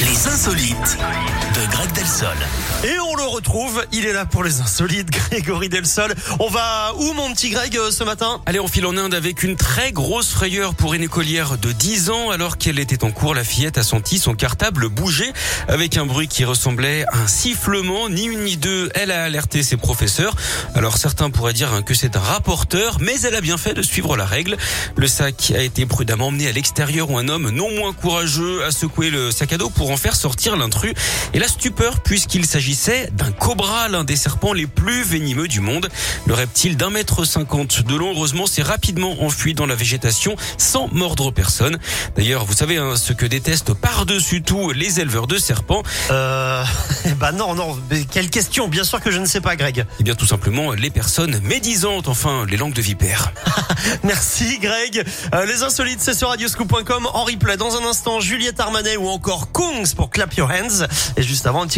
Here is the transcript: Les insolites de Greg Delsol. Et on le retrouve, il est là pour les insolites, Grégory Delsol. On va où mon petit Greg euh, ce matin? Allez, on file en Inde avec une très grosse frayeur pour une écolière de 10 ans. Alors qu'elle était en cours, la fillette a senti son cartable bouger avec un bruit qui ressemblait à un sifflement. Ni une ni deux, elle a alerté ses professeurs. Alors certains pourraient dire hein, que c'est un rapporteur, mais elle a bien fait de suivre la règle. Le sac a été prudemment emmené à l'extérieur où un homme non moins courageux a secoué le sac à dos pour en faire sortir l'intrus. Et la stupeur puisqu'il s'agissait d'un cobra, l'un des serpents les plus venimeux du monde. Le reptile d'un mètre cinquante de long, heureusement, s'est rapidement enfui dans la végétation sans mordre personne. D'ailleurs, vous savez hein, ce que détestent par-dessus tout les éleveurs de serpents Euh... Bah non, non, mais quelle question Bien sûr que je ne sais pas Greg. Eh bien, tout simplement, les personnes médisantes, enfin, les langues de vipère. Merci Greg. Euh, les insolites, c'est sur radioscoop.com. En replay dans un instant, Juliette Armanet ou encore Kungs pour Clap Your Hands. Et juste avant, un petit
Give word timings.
Les 0.00 0.26
insolites 0.28 0.96
de 1.54 1.70
Greg 1.72 1.92
Delsol. 1.92 2.36
Et 2.84 2.98
on 3.00 3.16
le 3.16 3.24
retrouve, 3.24 3.84
il 3.92 4.06
est 4.06 4.14
là 4.14 4.24
pour 4.24 4.42
les 4.42 4.62
insolites, 4.62 5.10
Grégory 5.28 5.68
Delsol. 5.68 6.14
On 6.38 6.48
va 6.48 6.94
où 6.96 7.12
mon 7.12 7.30
petit 7.34 7.50
Greg 7.50 7.76
euh, 7.76 7.90
ce 7.90 8.02
matin? 8.02 8.40
Allez, 8.46 8.60
on 8.60 8.66
file 8.66 8.86
en 8.86 8.96
Inde 8.96 9.12
avec 9.12 9.42
une 9.42 9.56
très 9.56 9.92
grosse 9.92 10.30
frayeur 10.30 10.74
pour 10.74 10.94
une 10.94 11.02
écolière 11.02 11.58
de 11.58 11.72
10 11.72 12.08
ans. 12.08 12.30
Alors 12.30 12.56
qu'elle 12.56 12.78
était 12.78 13.04
en 13.04 13.10
cours, 13.10 13.34
la 13.34 13.44
fillette 13.44 13.76
a 13.76 13.82
senti 13.82 14.18
son 14.18 14.34
cartable 14.34 14.88
bouger 14.88 15.30
avec 15.68 15.98
un 15.98 16.06
bruit 16.06 16.28
qui 16.28 16.46
ressemblait 16.46 17.04
à 17.12 17.18
un 17.18 17.26
sifflement. 17.26 18.08
Ni 18.08 18.24
une 18.24 18.44
ni 18.44 18.56
deux, 18.56 18.88
elle 18.94 19.10
a 19.10 19.24
alerté 19.24 19.62
ses 19.62 19.76
professeurs. 19.76 20.34
Alors 20.74 20.96
certains 20.96 21.28
pourraient 21.28 21.52
dire 21.52 21.74
hein, 21.74 21.82
que 21.82 21.92
c'est 21.92 22.16
un 22.16 22.20
rapporteur, 22.20 22.96
mais 23.00 23.20
elle 23.20 23.34
a 23.34 23.42
bien 23.42 23.58
fait 23.58 23.74
de 23.74 23.82
suivre 23.82 24.16
la 24.16 24.24
règle. 24.24 24.56
Le 24.96 25.06
sac 25.06 25.52
a 25.54 25.60
été 25.60 25.84
prudemment 25.84 26.28
emmené 26.28 26.48
à 26.48 26.52
l'extérieur 26.52 27.10
où 27.10 27.18
un 27.18 27.28
homme 27.28 27.50
non 27.50 27.70
moins 27.74 27.92
courageux 27.92 28.64
a 28.64 28.70
secoué 28.70 29.10
le 29.10 29.30
sac 29.30 29.52
à 29.52 29.58
dos 29.58 29.68
pour 29.90 29.94
en 29.94 29.96
faire 29.96 30.14
sortir 30.14 30.56
l'intrus. 30.56 30.94
Et 31.34 31.40
la 31.40 31.48
stupeur 31.48 32.00
puisqu'il 32.00 32.46
s'agissait 32.46 33.08
d'un 33.12 33.32
cobra, 33.32 33.88
l'un 33.88 34.04
des 34.04 34.14
serpents 34.14 34.52
les 34.52 34.68
plus 34.68 35.02
venimeux 35.02 35.48
du 35.48 35.58
monde. 35.58 35.88
Le 36.26 36.34
reptile 36.34 36.76
d'un 36.76 36.90
mètre 36.90 37.24
cinquante 37.24 37.82
de 37.82 37.96
long, 37.96 38.12
heureusement, 38.14 38.46
s'est 38.46 38.62
rapidement 38.62 39.20
enfui 39.22 39.54
dans 39.54 39.66
la 39.66 39.74
végétation 39.74 40.36
sans 40.58 40.86
mordre 40.92 41.32
personne. 41.32 41.78
D'ailleurs, 42.16 42.44
vous 42.44 42.52
savez 42.52 42.76
hein, 42.76 42.94
ce 42.94 43.12
que 43.12 43.26
détestent 43.26 43.74
par-dessus 43.74 44.42
tout 44.42 44.70
les 44.70 45.00
éleveurs 45.00 45.26
de 45.26 45.38
serpents 45.38 45.82
Euh... 46.10 46.64
Bah 47.18 47.32
non, 47.40 47.54
non, 47.54 47.76
mais 47.90 48.04
quelle 48.04 48.30
question 48.30 48.68
Bien 48.68 48.84
sûr 48.84 49.00
que 49.00 49.10
je 49.10 49.18
ne 49.18 49.26
sais 49.26 49.40
pas 49.40 49.56
Greg. 49.56 49.86
Eh 49.98 50.04
bien, 50.04 50.14
tout 50.14 50.26
simplement, 50.26 50.72
les 50.72 50.90
personnes 50.90 51.40
médisantes, 51.40 52.06
enfin, 52.06 52.46
les 52.48 52.56
langues 52.56 52.74
de 52.74 52.82
vipère. 52.82 53.32
Merci 54.04 54.58
Greg. 54.58 55.04
Euh, 55.34 55.44
les 55.44 55.62
insolites, 55.62 56.00
c'est 56.00 56.14
sur 56.14 56.28
radioscoop.com. 56.28 57.08
En 57.12 57.24
replay 57.24 57.56
dans 57.56 57.76
un 57.76 57.84
instant, 57.84 58.20
Juliette 58.20 58.58
Armanet 58.58 58.96
ou 58.96 59.08
encore 59.08 59.52
Kungs 59.52 59.94
pour 59.94 60.10
Clap 60.10 60.34
Your 60.34 60.50
Hands. 60.50 60.86
Et 61.16 61.22
juste 61.22 61.46
avant, 61.46 61.62
un 61.62 61.66
petit 61.66 61.68